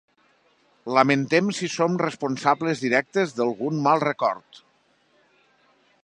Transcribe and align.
Lamentem 0.97 1.51
si 1.57 1.67
som 1.73 1.99
responsables 2.03 2.81
directes 2.85 3.35
d'algun 3.41 3.83
mal 3.89 4.01
record. 4.09 4.63